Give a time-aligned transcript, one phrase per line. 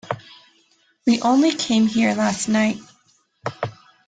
[1.05, 2.79] We only came here last night.